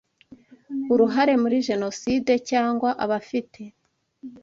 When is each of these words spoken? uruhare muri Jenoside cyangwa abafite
uruhare 0.93 1.33
muri 1.43 1.57
Jenoside 1.67 2.33
cyangwa 2.49 2.89
abafite 3.03 3.61